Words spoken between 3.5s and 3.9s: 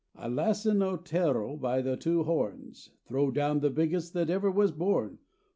the